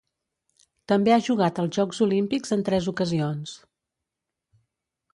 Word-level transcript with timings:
També 0.91 1.13
ha 1.15 1.19
jugat 1.27 1.61
els 1.65 1.77
Jocs 1.79 2.01
Olímpics 2.07 2.57
en 2.57 2.65
tres 2.71 2.91
ocasions. 2.95 3.57